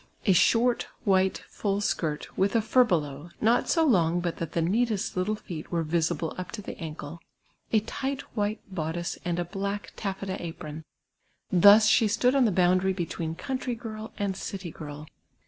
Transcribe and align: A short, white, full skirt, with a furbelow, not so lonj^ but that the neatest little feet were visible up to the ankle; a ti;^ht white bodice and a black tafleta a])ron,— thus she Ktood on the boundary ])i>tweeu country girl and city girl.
A 0.25 0.33
short, 0.33 0.87
white, 1.03 1.43
full 1.47 1.79
skirt, 1.79 2.35
with 2.35 2.55
a 2.55 2.59
furbelow, 2.63 3.29
not 3.39 3.69
so 3.69 3.87
lonj^ 3.87 4.19
but 4.23 4.37
that 4.37 4.53
the 4.53 4.61
neatest 4.63 5.15
little 5.15 5.35
feet 5.35 5.71
were 5.71 5.83
visible 5.83 6.33
up 6.39 6.51
to 6.53 6.61
the 6.63 6.75
ankle; 6.79 7.19
a 7.71 7.81
ti;^ht 7.81 8.21
white 8.33 8.61
bodice 8.73 9.19
and 9.23 9.37
a 9.37 9.45
black 9.45 9.93
tafleta 9.95 10.41
a])ron,— 10.41 10.85
thus 11.51 11.85
she 11.87 12.07
Ktood 12.07 12.33
on 12.33 12.45
the 12.45 12.51
boundary 12.51 12.95
])i>tweeu 12.95 13.37
country 13.37 13.75
girl 13.75 14.11
and 14.17 14.35
city 14.35 14.71
girl. 14.71 15.05